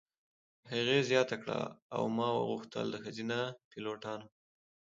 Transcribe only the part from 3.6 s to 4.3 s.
پیلوټانو.